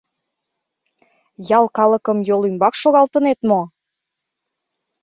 —Ял 1.57 1.65
калыкым 1.77 2.17
йол 2.27 2.41
ӱмбак 2.49 2.73
шогалтынет 2.81 3.39
мо? 3.49 3.61